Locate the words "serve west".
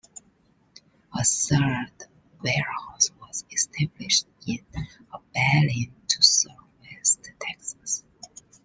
6.23-7.29